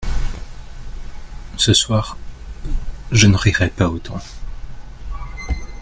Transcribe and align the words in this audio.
Ce 1.57 1.73
soir 1.73 2.17
je 3.11 3.27
ne 3.27 3.37
rirai 3.37 3.69
pas 3.69 3.87
autant. 3.87 4.17